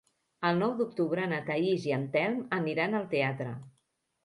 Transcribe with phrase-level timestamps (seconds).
[0.47, 3.57] El nou d'octubre na Thaís i en Telm aniran al teatre.